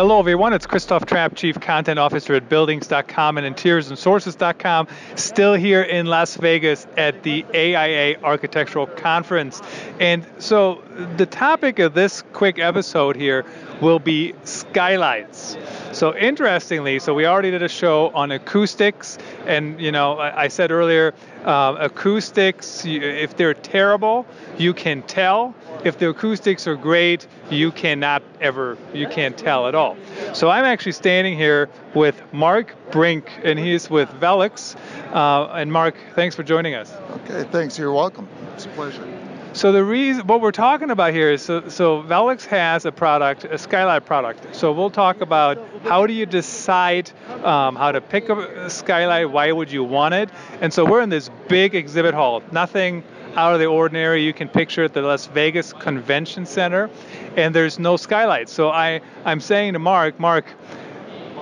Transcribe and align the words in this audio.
Hello, 0.00 0.18
everyone. 0.18 0.54
It's 0.54 0.64
Christoph 0.64 1.04
Trappe, 1.04 1.34
Chief 1.34 1.60
Content 1.60 1.98
Officer 1.98 2.32
at 2.32 2.48
Buildings.com 2.48 3.36
and 3.36 3.54
InteriorsandSources.com, 3.54 4.88
still 5.14 5.52
here 5.52 5.82
in 5.82 6.06
Las 6.06 6.36
Vegas 6.36 6.86
at 6.96 7.22
the 7.22 7.44
AIA 7.52 8.18
Architectural 8.22 8.86
Conference. 8.86 9.60
And 10.00 10.24
so, 10.38 10.82
the 11.16 11.26
topic 11.26 11.78
of 11.78 11.94
this 11.94 12.22
quick 12.32 12.58
episode 12.58 13.16
here 13.16 13.44
will 13.80 13.98
be 13.98 14.34
skylights. 14.44 15.56
So 15.92 16.16
interestingly, 16.16 16.98
so 16.98 17.14
we 17.14 17.26
already 17.26 17.50
did 17.50 17.62
a 17.62 17.68
show 17.68 18.10
on 18.14 18.30
acoustics, 18.30 19.18
and 19.46 19.80
you 19.80 19.90
know, 19.90 20.18
I, 20.18 20.44
I 20.44 20.48
said 20.48 20.70
earlier, 20.70 21.14
uh, 21.44 21.76
acoustics, 21.80 22.84
if 22.84 23.36
they're 23.36 23.54
terrible, 23.54 24.26
you 24.58 24.72
can 24.72 25.02
tell. 25.02 25.54
If 25.84 25.98
the 25.98 26.10
acoustics 26.10 26.66
are 26.66 26.76
great, 26.76 27.26
you 27.50 27.72
cannot 27.72 28.22
ever, 28.40 28.76
you 28.92 29.08
can't 29.08 29.36
tell 29.36 29.66
at 29.66 29.74
all. 29.74 29.96
So 30.34 30.50
I'm 30.50 30.64
actually 30.64 30.92
standing 30.92 31.36
here 31.36 31.68
with 31.94 32.22
Mark 32.32 32.76
Brink, 32.92 33.30
and 33.42 33.58
he's 33.58 33.90
with 33.90 34.08
Velux. 34.20 34.76
Uh, 35.12 35.50
and 35.52 35.72
Mark, 35.72 35.96
thanks 36.14 36.36
for 36.36 36.42
joining 36.42 36.74
us. 36.74 36.92
Okay, 37.10 37.44
thanks. 37.50 37.78
You're 37.78 37.92
welcome. 37.92 38.28
It's 38.54 38.66
a 38.66 38.68
pleasure. 38.70 39.29
So 39.52 39.72
the 39.72 39.82
reason, 39.82 40.28
what 40.28 40.40
we're 40.40 40.52
talking 40.52 40.90
about 40.90 41.12
here 41.12 41.32
is, 41.32 41.42
so, 41.42 41.68
so 41.68 42.04
Velux 42.04 42.44
has 42.46 42.84
a 42.84 42.92
product, 42.92 43.44
a 43.44 43.58
skylight 43.58 44.06
product. 44.06 44.54
So 44.54 44.70
we'll 44.70 44.90
talk 44.90 45.22
about 45.22 45.58
how 45.82 46.06
do 46.06 46.12
you 46.12 46.24
decide 46.24 47.10
um, 47.42 47.74
how 47.74 47.90
to 47.90 48.00
pick 48.00 48.28
a 48.28 48.70
skylight, 48.70 49.28
why 49.28 49.50
would 49.50 49.72
you 49.72 49.82
want 49.82 50.14
it, 50.14 50.30
and 50.60 50.72
so 50.72 50.84
we're 50.84 51.02
in 51.02 51.08
this 51.08 51.30
big 51.48 51.74
exhibit 51.74 52.14
hall. 52.14 52.44
Nothing 52.52 53.02
out 53.34 53.52
of 53.52 53.58
the 53.58 53.66
ordinary. 53.66 54.22
You 54.22 54.32
can 54.32 54.48
picture 54.48 54.84
at 54.84 54.94
the 54.94 55.02
Las 55.02 55.26
Vegas 55.26 55.72
Convention 55.72 56.46
Center, 56.46 56.88
and 57.36 57.52
there's 57.52 57.80
no 57.80 57.96
skylights. 57.96 58.52
So 58.52 58.70
I, 58.70 59.00
I'm 59.24 59.40
saying 59.40 59.72
to 59.72 59.80
Mark, 59.80 60.20
Mark, 60.20 60.46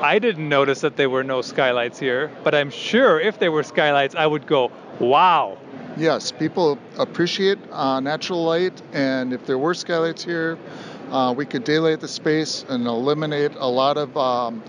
I 0.01 0.19
didn't 0.19 0.49
notice 0.49 0.81
that 0.81 0.97
there 0.97 1.11
were 1.11 1.25
no 1.25 1.43
skylights 1.43 1.99
here, 1.99 2.31
but 2.43 2.55
I'm 2.55 2.71
sure 2.71 3.21
if 3.21 3.39
there 3.39 3.53
were 3.53 3.65
skylights, 3.65 4.15
I 4.15 4.27
would 4.27 4.47
go, 4.47 4.71
wow, 4.99 5.59
yes, 5.99 6.33
people 6.33 6.79
appreciate 6.99 7.59
uh, 7.71 8.01
natural 8.01 8.45
light, 8.45 8.81
and 8.93 9.33
if 9.33 9.45
there 9.47 9.59
were 9.59 9.75
skylights 9.75 10.25
here, 10.25 10.59
uh, 11.11 11.35
we 11.37 11.47
could 11.47 11.65
daylight 11.65 12.01
the 12.01 12.09
space 12.09 12.65
and 12.69 12.87
eliminate 12.87 13.53
a 13.57 13.69
lot 13.69 13.97
of 13.97 14.17
um, 14.17 14.63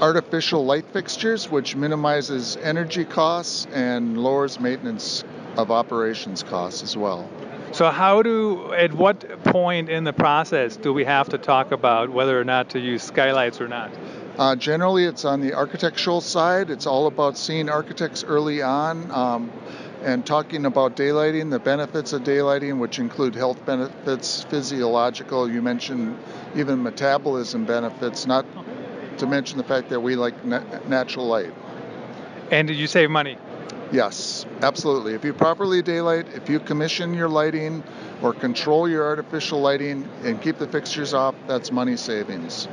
artificial 0.00 0.64
light 0.64 0.84
fixtures, 0.92 1.50
which 1.50 1.76
minimizes 1.76 2.56
energy 2.58 3.04
costs 3.04 3.66
and 3.72 4.18
lowers 4.18 4.60
maintenance 4.60 5.24
of 5.56 5.70
operations 5.70 6.42
costs 6.42 6.82
as 6.82 6.96
well. 6.96 7.28
So, 7.72 7.88
how 7.90 8.22
do, 8.22 8.72
at 8.74 8.92
what 8.92 9.42
point 9.44 9.88
in 9.88 10.04
the 10.04 10.12
process 10.12 10.76
do 10.76 10.92
we 10.92 11.04
have 11.04 11.30
to 11.30 11.38
talk 11.38 11.72
about 11.72 12.10
whether 12.10 12.38
or 12.38 12.44
not 12.44 12.68
to 12.70 12.78
use 12.78 13.02
skylights 13.02 13.62
or 13.62 13.68
not? 13.68 13.90
Uh, 14.38 14.56
generally, 14.56 15.04
it's 15.04 15.24
on 15.24 15.40
the 15.40 15.54
architectural 15.54 16.20
side. 16.20 16.70
It's 16.70 16.86
all 16.86 17.06
about 17.06 17.36
seeing 17.36 17.68
architects 17.68 18.24
early 18.24 18.62
on. 18.62 19.10
Um, 19.10 19.52
and 20.02 20.26
talking 20.26 20.66
about 20.66 20.96
daylighting, 20.96 21.50
the 21.50 21.58
benefits 21.60 22.12
of 22.12 22.22
daylighting, 22.22 22.78
which 22.78 22.98
include 22.98 23.34
health 23.34 23.64
benefits, 23.64 24.42
physiological, 24.44 25.48
you 25.48 25.62
mentioned 25.62 26.18
even 26.56 26.82
metabolism 26.82 27.64
benefits, 27.64 28.26
not 28.26 28.44
to 29.18 29.26
mention 29.26 29.58
the 29.58 29.64
fact 29.64 29.90
that 29.90 30.00
we 30.00 30.16
like 30.16 30.44
natural 30.44 31.26
light. 31.26 31.52
And 32.50 32.66
did 32.66 32.76
you 32.76 32.86
save 32.86 33.10
money? 33.10 33.38
Yes, 33.92 34.46
absolutely. 34.62 35.14
If 35.14 35.24
you 35.24 35.34
properly 35.34 35.82
daylight, 35.82 36.26
if 36.34 36.48
you 36.48 36.58
commission 36.58 37.14
your 37.14 37.28
lighting 37.28 37.84
or 38.22 38.32
control 38.32 38.88
your 38.88 39.04
artificial 39.06 39.60
lighting 39.60 40.08
and 40.24 40.40
keep 40.40 40.58
the 40.58 40.66
fixtures 40.66 41.14
off, 41.14 41.34
that's 41.46 41.70
money 41.70 41.96
savings. 41.96 42.68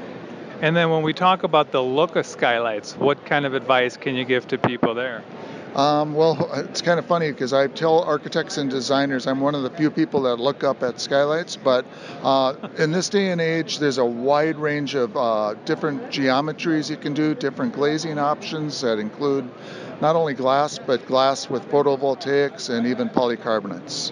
And 0.62 0.76
then 0.76 0.90
when 0.90 1.04
we 1.04 1.14
talk 1.14 1.44
about 1.44 1.72
the 1.72 1.82
look 1.82 2.18
of 2.18 2.26
skylights, 2.26 2.98
what 2.98 3.26
kind 3.26 3.46
of 3.46 3.54
advice 3.54 3.96
can 3.96 4.16
you 4.16 4.26
give 4.26 4.46
to 4.50 4.58
people 4.58 4.94
there? 4.94 5.24
Um, 5.74 6.16
well, 6.16 6.50
it's 6.54 6.82
kind 6.82 7.00
of 7.00 7.06
funny 7.06 7.32
because 7.32 7.54
I 7.54 7.68
tell 7.68 8.02
architects 8.02 8.58
and 8.58 8.70
designers 8.70 9.26
I'm 9.26 9.40
one 9.40 9.56
of 9.56 9.64
the 9.64 9.70
few 9.70 9.90
people 9.90 10.24
that 10.24 10.36
look 10.36 10.66
up 10.66 10.84
at 10.84 11.00
skylights, 11.00 11.56
but 11.56 11.86
uh, 12.24 12.56
in 12.78 12.92
this 12.92 13.08
day 13.08 13.30
and 13.30 13.40
age, 13.40 13.80
there's 13.80 14.00
a 14.00 14.06
wide 14.06 14.58
range 14.58 14.96
of 14.96 15.16
uh, 15.16 15.54
different 15.64 16.10
geometries 16.10 16.90
you 16.90 16.98
can 16.98 17.14
do, 17.14 17.34
different 17.36 17.74
glazing 17.74 18.18
options 18.18 18.82
that 18.82 19.00
include 19.00 19.50
not 20.02 20.18
only 20.18 20.34
glass, 20.34 20.78
but 20.78 21.06
glass 21.06 21.50
with 21.50 21.64
photovoltaics 21.70 22.70
and 22.70 22.86
even 22.86 23.08
polycarbonates. 23.08 24.12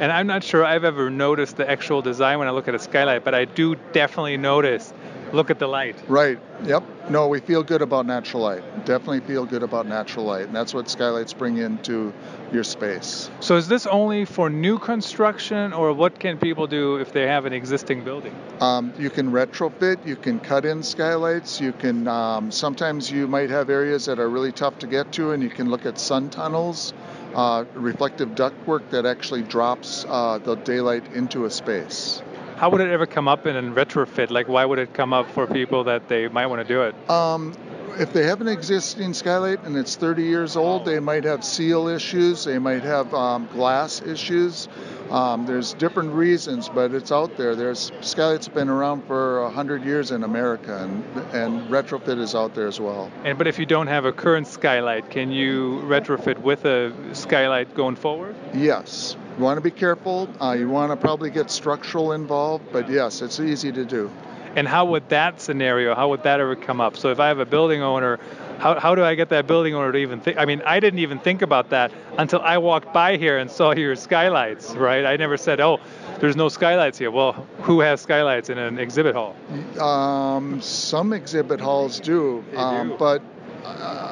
And 0.00 0.12
I'm 0.12 0.28
not 0.28 0.44
sure 0.44 0.64
I've 0.64 0.84
ever 0.84 1.10
noticed 1.10 1.56
the 1.56 1.68
actual 1.68 2.02
design 2.02 2.38
when 2.38 2.46
I 2.48 2.52
look 2.52 2.68
at 2.68 2.74
a 2.74 2.78
skylight, 2.78 3.24
but 3.24 3.34
I 3.34 3.44
do 3.44 3.74
definitely 3.92 4.36
notice 4.36 4.92
look 5.32 5.50
at 5.50 5.58
the 5.58 5.66
light. 5.66 5.96
Right. 6.08 6.38
Yep. 6.64 6.82
No, 7.10 7.28
we 7.28 7.40
feel 7.40 7.62
good 7.62 7.82
about 7.82 8.06
natural 8.06 8.42
light. 8.42 8.62
Definitely 8.84 9.20
feel 9.20 9.46
good 9.46 9.62
about 9.62 9.86
natural 9.86 10.26
light, 10.26 10.46
and 10.46 10.54
that's 10.54 10.74
what 10.74 10.90
skylights 10.90 11.32
bring 11.32 11.58
into 11.58 12.12
your 12.52 12.64
space. 12.64 13.30
So 13.40 13.56
is 13.56 13.68
this 13.68 13.86
only 13.86 14.24
for 14.24 14.50
new 14.50 14.78
construction, 14.78 15.72
or 15.72 15.92
what 15.92 16.18
can 16.18 16.36
people 16.38 16.66
do 16.66 16.96
if 16.96 17.12
they 17.12 17.26
have 17.26 17.46
an 17.46 17.52
existing 17.52 18.04
building? 18.04 18.34
Um, 18.60 18.92
you 18.98 19.10
can 19.10 19.30
retrofit. 19.30 20.04
You 20.06 20.16
can 20.16 20.40
cut 20.40 20.64
in 20.64 20.82
skylights. 20.82 21.60
You 21.60 21.72
can. 21.72 22.08
Um, 22.08 22.50
sometimes 22.50 23.10
you 23.10 23.26
might 23.26 23.50
have 23.50 23.70
areas 23.70 24.06
that 24.06 24.18
are 24.18 24.28
really 24.28 24.52
tough 24.52 24.78
to 24.80 24.86
get 24.86 25.12
to, 25.12 25.32
and 25.32 25.42
you 25.42 25.50
can 25.50 25.70
look 25.70 25.86
at 25.86 25.98
sun 25.98 26.30
tunnels. 26.30 26.92
Uh, 27.34 27.64
reflective 27.74 28.30
ductwork 28.30 28.88
that 28.90 29.04
actually 29.04 29.42
drops 29.42 30.06
uh, 30.08 30.38
the 30.38 30.54
daylight 30.56 31.04
into 31.12 31.44
a 31.44 31.50
space. 31.50 32.22
How 32.58 32.68
would 32.70 32.80
it 32.80 32.90
ever 32.90 33.06
come 33.06 33.28
up 33.28 33.46
in 33.46 33.54
a 33.54 33.62
retrofit? 33.62 34.30
Like, 34.30 34.48
why 34.48 34.64
would 34.64 34.80
it 34.80 34.92
come 34.92 35.12
up 35.12 35.30
for 35.30 35.46
people 35.46 35.84
that 35.84 36.08
they 36.08 36.26
might 36.26 36.46
want 36.46 36.60
to 36.60 36.66
do 36.66 36.82
it? 36.82 37.08
Um, 37.08 37.54
if 38.00 38.12
they 38.12 38.24
have 38.24 38.40
an 38.40 38.48
existing 38.48 39.14
skylight 39.14 39.62
and 39.62 39.76
it's 39.76 39.94
30 39.94 40.24
years 40.24 40.56
old, 40.56 40.84
they 40.84 40.98
might 40.98 41.22
have 41.22 41.44
seal 41.44 41.86
issues, 41.86 42.42
they 42.42 42.58
might 42.58 42.82
have 42.82 43.14
um, 43.14 43.48
glass 43.52 44.02
issues. 44.02 44.68
Um, 45.08 45.46
there's 45.46 45.72
different 45.74 46.12
reasons, 46.12 46.68
but 46.68 46.92
it's 46.94 47.12
out 47.12 47.36
there. 47.36 47.54
There's 47.54 47.92
skylights 48.00 48.46
have 48.46 48.54
been 48.56 48.68
around 48.68 49.06
for 49.06 49.44
100 49.44 49.84
years 49.84 50.10
in 50.10 50.24
America, 50.24 50.82
and, 50.82 51.04
and 51.32 51.70
retrofit 51.70 52.18
is 52.18 52.34
out 52.34 52.56
there 52.56 52.66
as 52.66 52.80
well. 52.80 53.08
And 53.22 53.38
but 53.38 53.46
if 53.46 53.60
you 53.60 53.66
don't 53.66 53.86
have 53.86 54.04
a 54.04 54.12
current 54.12 54.48
skylight, 54.48 55.10
can 55.10 55.30
you 55.30 55.80
retrofit 55.84 56.38
with 56.38 56.64
a 56.64 56.92
skylight 57.14 57.72
going 57.76 57.94
forward? 57.94 58.34
Yes. 58.52 59.16
You 59.38 59.44
want 59.44 59.56
to 59.56 59.60
be 59.60 59.70
careful. 59.70 60.28
Uh, 60.42 60.56
you 60.58 60.68
want 60.68 60.90
to 60.90 60.96
probably 60.96 61.30
get 61.30 61.48
structural 61.48 62.10
involved, 62.10 62.72
but 62.72 62.90
yes, 62.90 63.22
it's 63.22 63.38
easy 63.38 63.70
to 63.70 63.84
do. 63.84 64.10
And 64.56 64.66
how 64.66 64.86
would 64.86 65.08
that 65.10 65.40
scenario, 65.40 65.94
how 65.94 66.08
would 66.08 66.24
that 66.24 66.40
ever 66.40 66.56
come 66.56 66.80
up? 66.80 66.96
So 66.96 67.10
if 67.10 67.20
I 67.20 67.28
have 67.28 67.38
a 67.38 67.46
building 67.46 67.80
owner, 67.80 68.18
how, 68.58 68.80
how 68.80 68.96
do 68.96 69.04
I 69.04 69.14
get 69.14 69.28
that 69.28 69.46
building 69.46 69.76
owner 69.76 69.92
to 69.92 69.98
even 69.98 70.20
think? 70.20 70.38
I 70.38 70.44
mean, 70.44 70.60
I 70.66 70.80
didn't 70.80 70.98
even 70.98 71.20
think 71.20 71.42
about 71.42 71.70
that 71.70 71.92
until 72.16 72.40
I 72.40 72.58
walked 72.58 72.92
by 72.92 73.16
here 73.16 73.38
and 73.38 73.48
saw 73.48 73.72
your 73.72 73.94
skylights, 73.94 74.74
right? 74.74 75.06
I 75.06 75.16
never 75.16 75.36
said, 75.36 75.60
oh, 75.60 75.78
there's 76.18 76.34
no 76.34 76.48
skylights 76.48 76.98
here. 76.98 77.12
Well, 77.12 77.46
who 77.60 77.78
has 77.78 78.00
skylights 78.00 78.50
in 78.50 78.58
an 78.58 78.80
exhibit 78.80 79.14
hall? 79.14 79.36
Um, 79.78 80.60
some 80.60 81.12
exhibit 81.12 81.60
halls 81.60 82.00
do, 82.00 82.44
um, 82.56 82.88
do. 82.88 82.96
but 82.96 83.22
uh, 83.64 84.07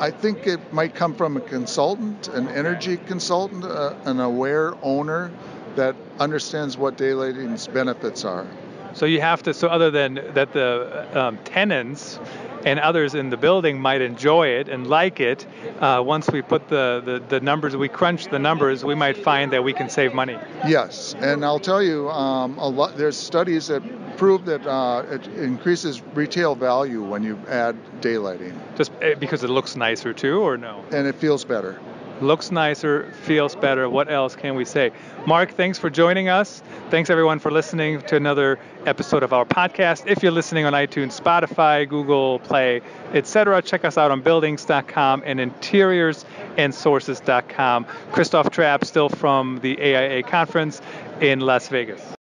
I 0.00 0.10
think 0.10 0.46
it 0.46 0.72
might 0.72 0.94
come 0.94 1.14
from 1.14 1.36
a 1.36 1.40
consultant, 1.40 2.28
an 2.28 2.48
energy 2.48 2.96
consultant, 2.96 3.64
uh, 3.64 3.94
an 4.04 4.18
aware 4.18 4.72
owner 4.82 5.30
that 5.76 5.94
understands 6.18 6.78
what 6.78 6.96
daylighting's 6.96 7.66
benefits 7.66 8.24
are. 8.24 8.46
So 8.94 9.04
you 9.04 9.20
have 9.20 9.42
to. 9.42 9.52
So 9.52 9.68
other 9.68 9.90
than 9.90 10.14
that, 10.32 10.54
the 10.54 11.06
um, 11.12 11.36
tenants 11.44 12.18
and 12.64 12.78
others 12.80 13.14
in 13.14 13.30
the 13.30 13.36
building 13.36 13.80
might 13.80 14.00
enjoy 14.00 14.48
it 14.48 14.68
and 14.68 14.86
like 14.86 15.20
it. 15.20 15.46
Uh, 15.80 16.02
once 16.04 16.28
we 16.30 16.42
put 16.42 16.68
the, 16.68 17.02
the, 17.04 17.22
the, 17.28 17.40
numbers, 17.40 17.76
we 17.76 17.88
crunch 17.88 18.26
the 18.26 18.38
numbers, 18.38 18.84
we 18.84 18.94
might 18.94 19.16
find 19.16 19.52
that 19.52 19.64
we 19.64 19.72
can 19.72 19.88
save 19.88 20.14
money. 20.14 20.38
Yes, 20.66 21.14
and 21.18 21.44
I'll 21.44 21.58
tell 21.58 21.82
you, 21.82 22.10
um, 22.10 22.58
a 22.58 22.68
lot. 22.68 22.96
There's 22.96 23.16
studies 23.16 23.68
that 23.68 23.82
prove 24.16 24.44
that 24.44 24.66
uh, 24.66 25.04
it 25.10 25.26
increases 25.28 26.02
retail 26.14 26.54
value 26.54 27.02
when 27.02 27.22
you 27.22 27.38
add 27.48 27.76
daylighting. 28.00 28.54
Just 28.76 28.92
eh, 29.00 29.14
because 29.14 29.42
it 29.44 29.50
looks 29.50 29.76
nicer 29.76 30.12
too, 30.12 30.40
or 30.40 30.56
no? 30.56 30.84
And 30.92 31.06
it 31.06 31.14
feels 31.14 31.44
better 31.44 31.80
looks 32.22 32.50
nicer, 32.50 33.12
feels 33.22 33.56
better. 33.56 33.88
What 33.88 34.10
else 34.10 34.36
can 34.36 34.54
we 34.54 34.64
say? 34.64 34.92
Mark, 35.26 35.52
thanks 35.52 35.78
for 35.78 35.90
joining 35.90 36.28
us. 36.28 36.62
Thanks 36.90 37.10
everyone 37.10 37.38
for 37.38 37.50
listening 37.50 38.00
to 38.02 38.16
another 38.16 38.58
episode 38.86 39.22
of 39.22 39.32
our 39.32 39.44
podcast. 39.44 40.06
If 40.06 40.22
you're 40.22 40.32
listening 40.32 40.64
on 40.64 40.72
iTunes, 40.72 41.20
Spotify, 41.20 41.88
Google 41.88 42.38
Play, 42.40 42.82
etc., 43.12 43.62
check 43.62 43.84
us 43.84 43.98
out 43.98 44.10
on 44.10 44.22
buildings.com 44.22 45.22
and 45.24 45.38
interiorsandsources.com. 45.40 47.86
Christoph 48.12 48.50
Trappe, 48.50 48.84
still 48.84 49.08
from 49.08 49.60
the 49.62 49.80
AIA 49.80 50.22
conference 50.22 50.80
in 51.20 51.40
Las 51.40 51.68
Vegas. 51.68 52.19